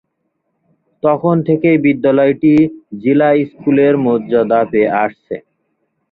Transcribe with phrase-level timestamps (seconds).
[1.03, 2.53] তখন থেকেই বিদ্যালয়টি
[3.01, 5.35] জিলা স্কুলের মর্যাদা পেয়ে আসছে।